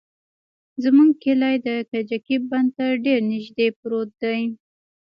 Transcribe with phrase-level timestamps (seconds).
[0.83, 4.39] زموږ کلى د کجکي بند ته ډېر نژدې پروت دى.